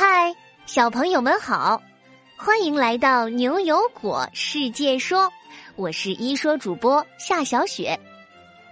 [0.00, 0.32] 嗨，
[0.64, 1.82] 小朋友们好，
[2.36, 5.28] 欢迎来到牛油果世界说，
[5.74, 7.98] 我是一说主播夏小雪。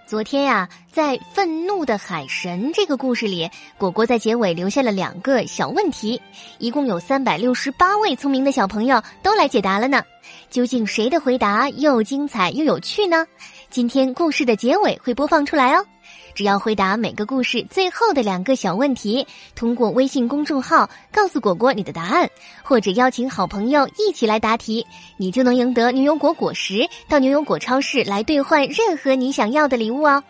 [0.05, 6.21] 昨天呀，在《愤怒的海神》这个故事里，果果在结尾留下了两个小问题，
[6.59, 10.01] 一共有三百六十八位聪明的小朋友都来解答了呢。
[10.49, 13.25] 究竟谁的回答又精彩又有趣呢？
[13.69, 15.85] 今天故事的结尾会播放出来哦。
[16.33, 22.29] 只要回答每个故事最后的两个小问题，通过微信公众号告诉果果你的答案，
[22.63, 24.85] 或者邀请好朋友一起来答题，
[25.17, 30.23] 你就能赢得牛油果果实，到牛油果超市来兑换任何你想要的礼物哦。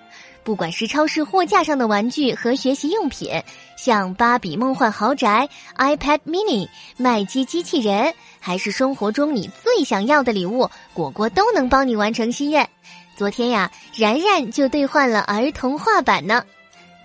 [0.47, 3.43] 不管是超市货架上的玩具和学习用品，
[3.75, 12.69] 像芭比梦幻豪宅、iPad mini、麦基机器人，还是生活中你最想要的礼物，果果都能帮你完成心愿。
[13.17, 16.45] 昨天呀，然然就兑换了儿童画板呢。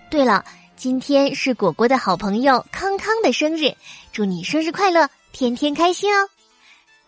[0.09, 0.45] 对了，
[0.77, 3.75] 今天是果果的好朋友康康的生日，
[4.13, 6.29] 祝你生日快乐，天天开心哦！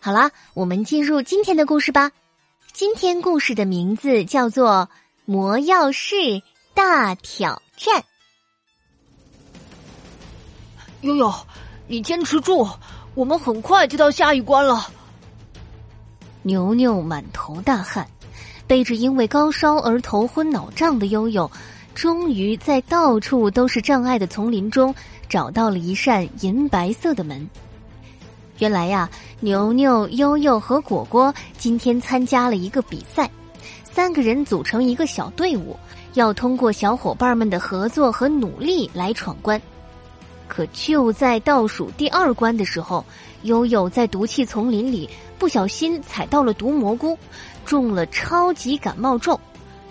[0.00, 2.12] 好啦，我们进入今天的故事吧。
[2.74, 4.86] 今天故事的名字叫做
[5.28, 6.40] 《魔药室
[6.72, 8.00] 大挑战》。
[11.00, 11.34] 悠悠，
[11.88, 12.68] 你坚持住，
[13.16, 14.86] 我们很快就到下一关了。
[16.42, 18.08] 牛牛满头大汗。
[18.68, 21.50] 背着因为高烧而头昏脑胀的悠悠，
[21.94, 24.94] 终于在到处都是障碍的丛林中
[25.28, 27.48] 找到了一扇银白色的门。
[28.58, 29.08] 原来呀，
[29.40, 33.30] 牛牛、悠悠和果果今天参加了一个比赛，
[33.96, 35.74] 三个人组成一个小队伍，
[36.12, 39.58] 要通过小伙伴们的合作和努力来闯关。
[40.46, 43.02] 可就在倒数第二关的时候，
[43.44, 47.16] 悠悠在毒气丛林里不小心踩到了毒蘑菇。
[47.64, 49.40] 中了超级感冒咒，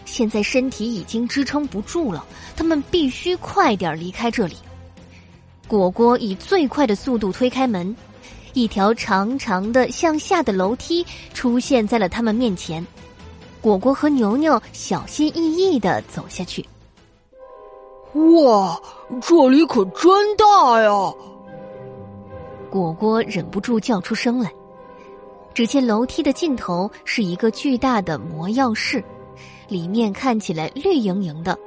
[0.06, 2.23] 现在身体已经支撑不住了，
[2.56, 4.56] 他们必须快点离开这里。
[5.67, 7.95] 果果以最快的速度推开门，
[8.53, 11.03] 一条长长的向下的楼梯
[11.34, 12.85] 出现在了他们面前。
[13.66, 16.64] 果果和牛牛小心翼翼的走下去。
[18.14, 18.80] 哇，
[19.20, 20.92] 这里可真大呀！
[22.70, 24.52] 果果忍不住叫出声来。
[25.56, 29.04] 只见楼梯的尽头是一个巨大的魔药室，
[29.68, 31.58] 里面看起来绿莹莹的，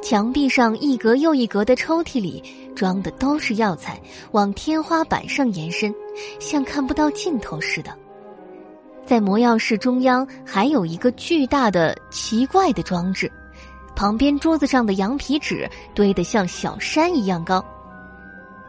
[0.00, 2.40] 墙壁上一格又一格的抽屉里
[2.76, 4.00] 装的都是药材，
[4.30, 5.92] 往天花板上延伸，
[6.38, 7.90] 像看不到尽头似的。
[9.06, 13.30] 在魔药室中央还有一个巨大的奇怪的装置，
[13.94, 17.64] 旁边桌子上的羊皮纸堆得像小山一样高。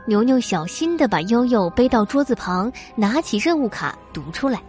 [0.06, 4.62] 牛牛小心的把悠悠背到桌子旁，拿起任务卡读出来。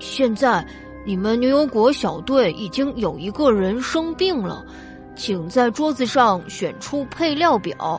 [0.00, 0.66] 现在，
[1.06, 4.66] 你们牛油果小队已经有一个人生病了，
[5.14, 7.98] 请在桌子上选出配料表，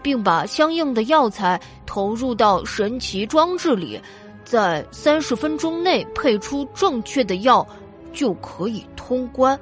[0.00, 4.00] 并把相应的药材投入到神奇装置里，
[4.44, 7.66] 在三十分钟内配出正确的药，
[8.12, 9.58] 就可以通关。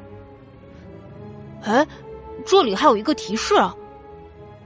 [1.62, 1.86] 哎，
[2.44, 3.74] 这里还有一个提示啊，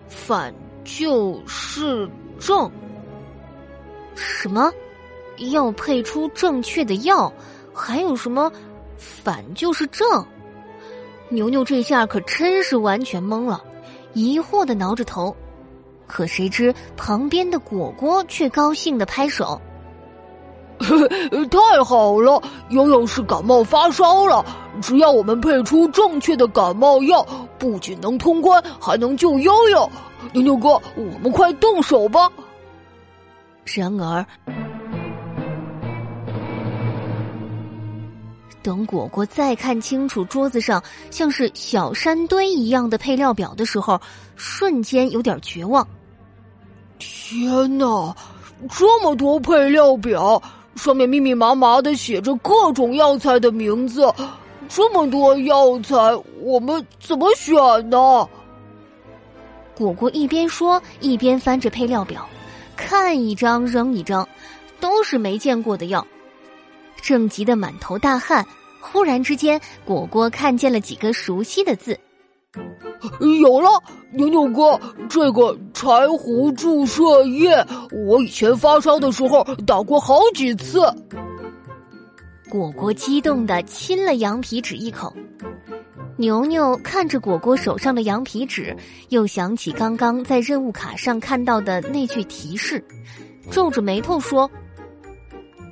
[0.08, 0.54] 反。
[0.88, 2.70] 就是正，
[4.14, 4.72] 什么？
[5.50, 7.32] 要配出正确的药，
[7.74, 8.52] 还有什么？
[8.96, 10.24] 反就是正。
[11.28, 13.64] 牛牛这下可真是完全懵了，
[14.12, 15.36] 疑惑的挠着头。
[16.06, 19.60] 可谁知旁边的果果却高兴的拍手
[21.50, 22.42] ：“太好了！
[22.70, 24.44] 悠悠是感冒发烧了，
[24.80, 27.26] 只要我们配出正确的感冒药，
[27.58, 29.90] 不仅能通关，还能救悠悠。”
[30.32, 32.30] 牛牛哥，我们快动手吧！
[33.64, 34.26] 然而，
[38.62, 44.00] 等果果再看清楚桌子上像是小山堆一样的配料表的时候，
[44.34, 45.86] 瞬间有点绝望。
[46.98, 48.16] 天哪，
[48.70, 50.42] 这么多配料表，
[50.76, 54.12] 上面密密麻麻的写着各种药材的名字，
[54.68, 55.96] 这么多药材，
[56.40, 57.56] 我们怎么选
[57.90, 58.28] 呢？
[59.74, 62.26] 果果一边说一边翻着配料表，
[62.76, 64.26] 看一张扔一张，
[64.78, 66.06] 都是没见过的药。
[67.02, 68.46] 正急得满头大汗，
[68.80, 71.98] 忽然之间，果果看见了几个熟悉的字。
[73.40, 73.68] 有了，
[74.12, 77.64] 牛牛哥，这个柴胡注射液，
[78.06, 80.80] 我以前发烧的时候打过好几次。
[82.48, 85.12] 果果激动的亲了羊皮纸一口。
[86.18, 88.74] 牛牛看着果果手上的羊皮纸，
[89.10, 92.82] 又想起刚刚在任务卡上看到的那句提示，
[93.50, 94.50] 皱着眉头说：“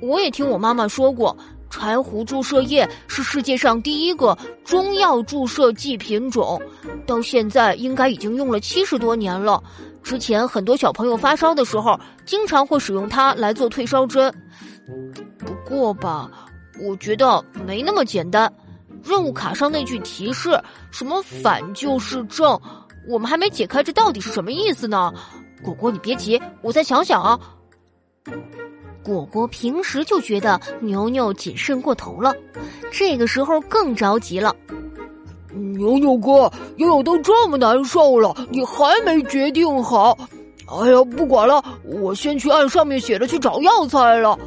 [0.03, 1.35] 我也听我妈妈说过，
[1.75, 6.61] 柴胡注射液是世界上第一个中药注射剂品种，
[7.05, 9.61] 到现在应该已经用了七十多年了。
[10.01, 14.33] 之前很多小朋友发烧的时候，经常会使用它来做退烧针。
[15.37, 16.31] 不过吧，
[16.81, 18.51] 我觉得没那么简单。
[19.03, 20.57] 任务卡上那句提示
[20.91, 22.57] “什么反就是正”，
[23.09, 25.13] 我们还没解开这到底是什么意思呢。
[25.61, 27.37] 果果，你别急，我再想想啊。
[29.05, 32.33] 果果平时就觉得牛牛谨慎过头了，
[32.91, 34.55] 这个时候更着急了。
[35.53, 40.17] 牛牛哥，悠悠都这么难受了，你还没决定好？
[40.65, 44.37] 哎呀，不管了，我先去按上面写的去找药材了。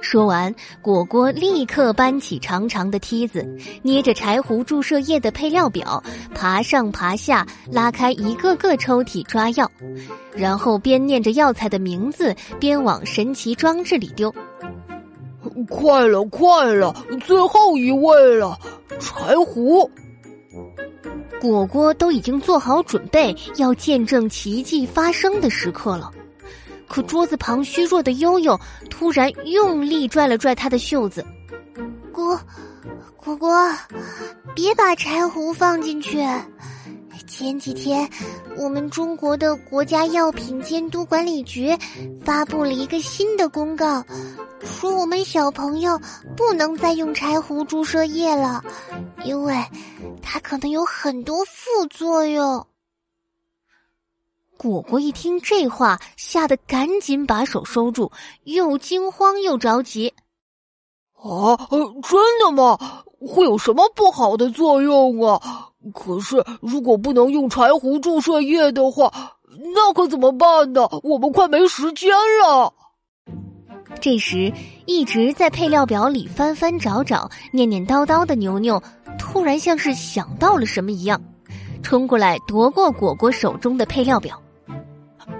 [0.00, 3.44] 说完，果果立刻搬起长长的梯子，
[3.82, 6.02] 捏着柴胡注射液的配料表，
[6.34, 9.70] 爬上爬下，拉开一个个抽屉抓药，
[10.34, 14.32] 然后边念着药材的名字，边往神奇装置里丢。
[15.68, 16.94] 快了，快了，
[17.24, 18.58] 最后一位了，
[19.00, 19.90] 柴胡。
[21.40, 26.10] 果果都已经做好准备，要见证奇迹发生的时刻了。
[26.88, 31.24] 可桌子旁虚弱的悠悠突然用力拽了拽他的袖子，
[32.12, 32.36] 姑
[33.16, 33.72] 果果，
[34.54, 36.24] 别把柴胡放进去。
[37.26, 38.08] 前几天，
[38.56, 41.76] 我们中国的国家药品监督管理局
[42.24, 44.02] 发布了一个新的公告，
[44.64, 46.00] 说我们小朋友
[46.36, 48.64] 不能再用柴胡注射液了，
[49.24, 49.54] 因为
[50.22, 52.64] 它可能有很多副作用。
[54.66, 58.10] 果果一听这话，吓得赶紧把手收住，
[58.44, 60.12] 又惊慌又着急。
[61.14, 61.56] 啊，
[62.02, 62.78] 真的吗？
[63.20, 65.68] 会有什么不好的作用啊？
[65.94, 69.12] 可是如果不能用柴胡注射液的话，
[69.74, 70.88] 那可怎么办呢？
[71.02, 72.10] 我们快没时间
[72.42, 72.72] 了。
[74.00, 74.52] 这时，
[74.84, 78.82] 一直在配料表里翻翻找找、念念叨叨的牛牛，
[79.18, 81.20] 突然像是想到了什么一样，
[81.82, 84.40] 冲过来夺过果果手中的配料表。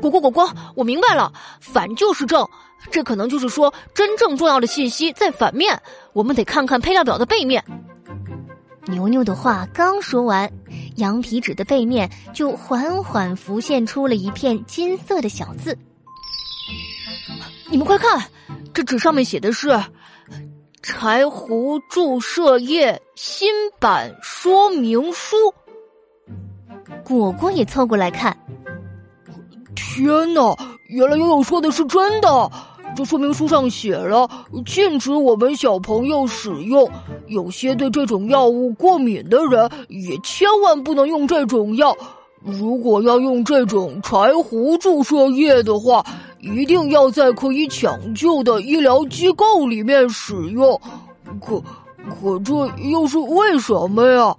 [0.00, 2.46] 果果果果，我明白了，反就是正，
[2.90, 5.80] 这可能就是说真正重要的信息在反面。
[6.12, 7.64] 我们得看看配料表的背面。
[8.88, 10.48] 牛牛的话刚说完，
[10.96, 15.76] 羊皮纸的背面就缓缓浮现出了一片金色的小字。
[17.68, 18.30] 你们快看，
[18.72, 19.76] 这纸上面写的是
[20.82, 23.50] “柴胡注射液新
[23.80, 25.36] 版说明书”。
[27.02, 28.36] 果果也凑过来看。
[29.96, 30.54] 天哪！
[30.88, 32.50] 原来悠悠说的是真的。
[32.94, 34.28] 这说明书上写了，
[34.66, 36.86] 禁止我们小朋友使用。
[37.28, 41.96] 有些对这种药物过敏的人，也千万不能用这种药。
[42.44, 46.04] 如果要用这种柴胡注射液的话，
[46.40, 50.78] 一定要在可以抢救的医疗机构里面使用。
[51.40, 51.58] 可，
[52.20, 52.52] 可这
[52.90, 54.36] 又是为什么呀？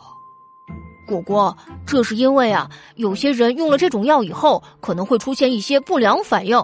[1.08, 6.62] 果果，这是因为啊，有些人用了这种药以后，可能会出现一些不良反应，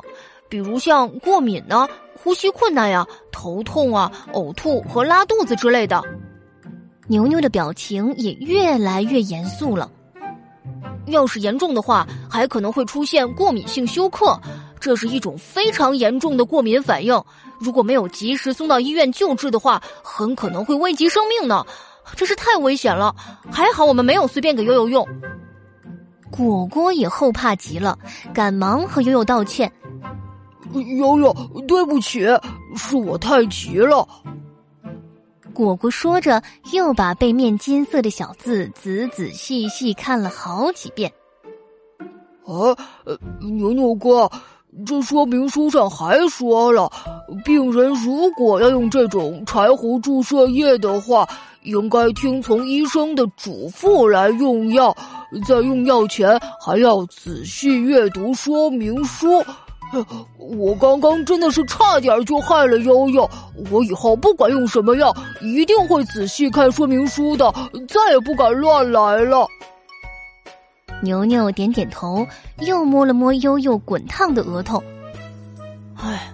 [0.49, 6.03] 比如像过敏呢、呼吸困难呀、头痛啊、呕吐和拉肚子之类的。
[7.07, 9.89] 牛牛的表情也越来越严肃了。
[11.07, 14.39] 要是严重的话，还可能会出现过敏性休克，
[14.79, 17.21] 这是一种非常严重的过敏反应。
[17.59, 21.65] 如果没有及时送到医院救治的话，很可能会危及生命呢。
[22.15, 23.15] 真是太危险了，
[23.51, 25.07] 还好我们没有随便给悠悠用。
[26.31, 27.97] 果果也后怕极了，
[28.33, 29.71] 赶忙和悠悠道歉
[30.97, 31.33] ：“悠悠，
[31.67, 32.25] 对不起，
[32.75, 34.07] 是我太急了。”
[35.53, 41.13] 果果说着，又把背面金色的小字仔仔细细看了好几遍。
[42.43, 42.75] 啊，
[43.39, 44.29] 牛牛哥，
[44.85, 46.91] 这说明书上还说了，
[47.43, 51.27] 病人如果要用这种柴胡注射液的话。
[51.65, 54.93] 应该听从医生的嘱咐来用药，
[55.47, 59.41] 在用药前还要仔细阅读说明书。
[60.37, 63.29] 我刚刚真的是差点就害了悠悠，
[63.71, 67.49] 我以后不管用什么药，一定会仔细看说明书的，
[67.87, 69.47] 再也不敢乱来了。
[71.03, 72.25] 牛牛点点头，
[72.61, 74.81] 又摸了摸悠悠滚烫的额头。
[75.95, 76.33] 唉，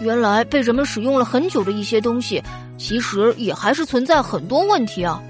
[0.00, 2.42] 原来被人们使用了很久的一些东西。
[2.78, 5.20] 其实也还是存在很多问题啊，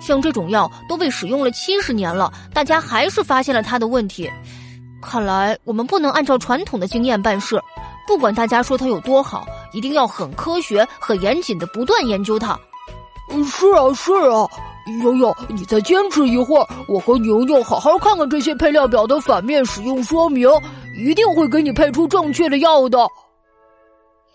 [0.00, 4.30] 像这种药都被使用了七十年了，大家还是发现了它的问题。
[5.02, 7.60] 看来我们不能按照传统的经验办事，
[8.06, 12.58] 不管大家说它有多好，一定要很科学、很严谨的不断研究它。
[13.46, 14.48] 是啊，是啊，
[15.02, 20.48] 悠悠，你再坚持一会儿，我和牛牛好好看看这些配料表的反面使用说明，
[20.96, 22.98] 一定会给你配出正确的药的。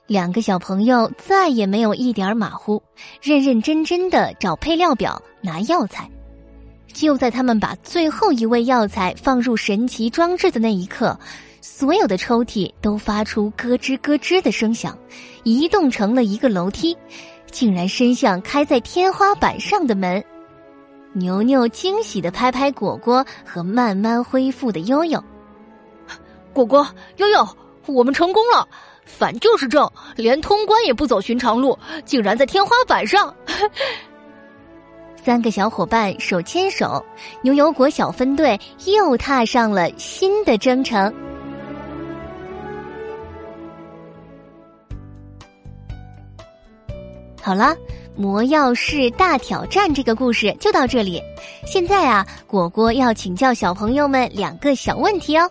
[0.07, 2.81] 两个小朋友再也没有一点马虎，
[3.21, 6.09] 认认真真的找配料表拿药材。
[6.91, 11.15] 就在他们把最后一味药材放入神奇装置的那一刻，
[11.61, 14.97] 所有的抽屉都发出咯吱咯吱的声响，
[15.43, 16.97] 移动成了一个楼梯，
[17.51, 20.21] 竟然伸向开在天花板上的门。
[21.13, 25.23] 牛牛惊喜的拍拍果果和慢慢恢复的悠悠，
[26.53, 26.87] 果果
[27.17, 27.47] 悠悠，
[27.87, 28.67] 我们成功了！
[29.05, 33.33] 反就是正，连通关也不走寻常路，竟然在天花板上。
[35.17, 37.03] 三个小伙伴手牵手，
[37.41, 41.11] 牛油果小分队又踏上了新的征程。
[47.41, 47.75] 好了，
[48.19, 51.23] 魔药师大挑战这个故事就到这里。
[51.65, 55.49] 现在啊，果果要请教小朋友们两个小问题哦。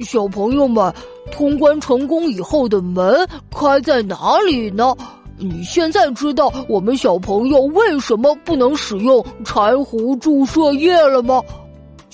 [0.00, 0.90] 小朋友们。
[1.32, 4.94] 通关成功以后的门开在哪里呢？
[5.38, 11.42] 你现在知道我们小朋友为什么不能使用柴胡注射液了吗？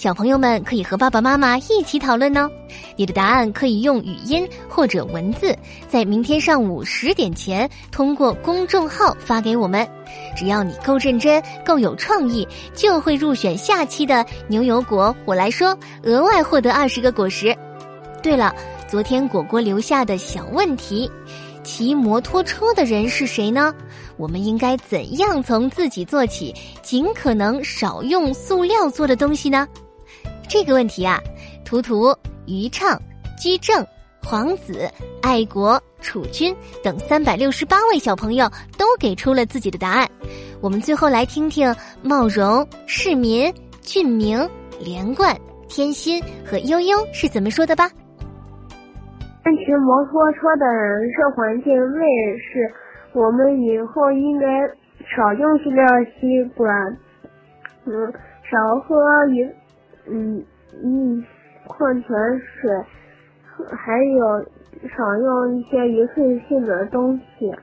[0.00, 2.48] 小朋友们可以和爸爸妈妈一起讨论呢。
[2.96, 5.54] 你的答案可以用语音或者文字，
[5.90, 9.86] 在明天上午十点前通过公众号发给我们。
[10.34, 15.14] 只要你够认真、够有创意，就会入选下期的牛油果。
[15.26, 17.54] 我来说，额外获得二十个果实。
[18.22, 18.54] 对了。
[18.88, 21.08] 昨天果果留下的小问题：
[21.62, 23.72] 骑摩托车的人是谁呢？
[24.16, 26.52] 我们应该怎样从自己做起，
[26.82, 29.68] 尽可能少用塑料做的东西呢？
[30.50, 31.20] 这个问题啊，
[31.64, 32.12] 图图、
[32.44, 33.00] 于畅、
[33.38, 33.86] 居正、
[34.20, 34.90] 皇子、
[35.22, 36.52] 爱国、楚君
[36.82, 40.08] 等三百六十八位小朋友都给出了自己的答案。
[40.60, 44.36] 我们最后来听听茂荣、市民、俊明、
[44.84, 45.36] 连贯、
[45.68, 47.88] 天心和悠悠是怎么说的吧。
[49.44, 52.02] 骑摩托车的人是环境卫
[52.38, 52.72] 士，
[53.12, 54.46] 我们以后应该
[55.06, 55.84] 少用塑料
[56.18, 56.68] 吸管，
[57.86, 58.96] 嗯，少喝
[59.34, 59.48] 饮，
[60.10, 60.44] 嗯
[60.82, 61.24] 嗯
[61.66, 62.84] 矿泉水，
[63.70, 64.40] 还有
[64.88, 67.54] 少用一些一次性的东西。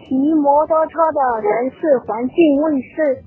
[0.00, 3.22] 骑摩托车的人是环境卫士，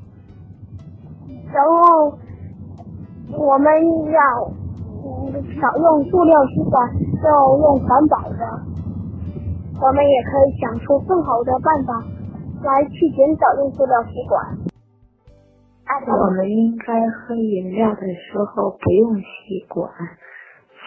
[1.53, 2.17] 然后
[3.37, 3.71] 我们
[4.11, 4.53] 要。
[5.59, 6.89] 少用塑料吸管，
[7.23, 8.37] 要用环保的。
[9.81, 11.93] 我们也可以想出更好的办法
[12.63, 14.57] 来去减少用塑料吸管。
[16.07, 19.89] 我们应该喝饮料的时候不用吸管，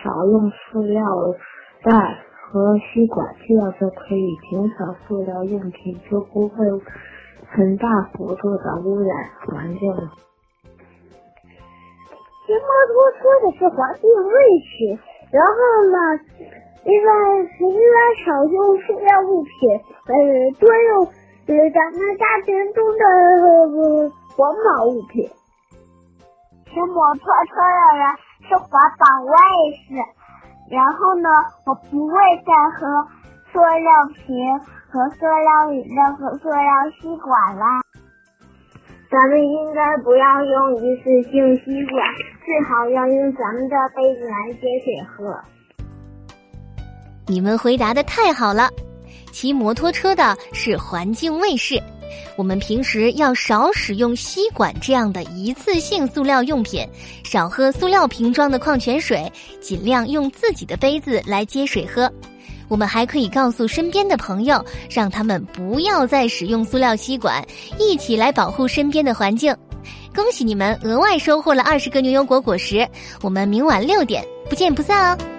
[0.02, 1.02] 少用塑料
[1.82, 6.56] 袋和吸管，这样就可以减少塑料用品，就不会
[7.48, 10.10] 很大幅度的污染环境了。
[12.46, 14.98] 骑摩托车的是环境卫士，
[15.32, 15.54] 然后
[15.90, 15.96] 呢，
[16.84, 17.10] 应该
[17.64, 19.50] 应该少用塑料物品，
[20.06, 20.14] 呃，
[20.60, 23.04] 多用呃咱们家庭中的
[23.42, 25.24] 呃环保物品。
[26.66, 28.04] 骑摩托车的人
[28.46, 29.32] 是环保卫
[29.88, 29.96] 士，
[30.70, 31.28] 然后呢，
[31.64, 32.14] 我不会
[32.44, 32.86] 再喝
[33.50, 36.60] 塑料瓶和塑料饮料和塑料
[37.00, 37.64] 吸管了。
[39.10, 42.04] 咱们应该不要用一次性吸管，
[42.44, 45.40] 最好要用咱们的杯子来接水喝。
[47.26, 48.68] 你们回答的太好了！
[49.32, 51.80] 骑摩托车的是环境卫士，
[52.36, 56.86] 我们平时要少使用吸管这样的一次性塑料用品，
[57.24, 62.10] 少喝塑料瓶装的矿泉水，尽量用自己的杯子来接水喝。
[62.68, 67.44] 我们还可以告诉身边的朋友，让他们不要再使用塑料吸管，
[67.78, 69.54] 一起来保护身边的环境。
[70.14, 72.88] 恭喜你们额外收获了二十个牛油果果实，
[73.22, 75.35] 我们明晚六点不见不散哦。